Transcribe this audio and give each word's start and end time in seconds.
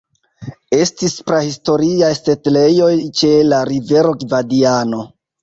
Estis 0.77 1.13
prahistoriaj 1.27 2.09
setlejoj 2.21 2.89
ĉe 3.21 3.31
la 3.53 3.61
rivero 3.75 4.17
Gvadiano. 4.27 5.07